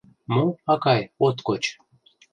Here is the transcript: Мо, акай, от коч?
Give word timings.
Мо, 0.33 0.43
акай, 0.73 1.01
от 1.25 1.37
коч? 1.47 1.63